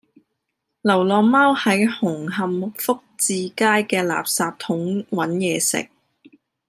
[0.81, 5.89] 流浪貓喺紅磡福至街嘅垃圾桶搵野食